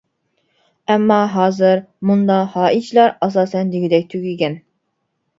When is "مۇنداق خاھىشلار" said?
2.11-3.13